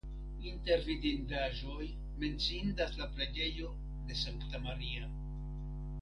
[0.51, 1.85] Inter vidindaĵoj
[2.23, 3.71] menciindas la preĝejo
[4.09, 5.13] de Sankta Maria.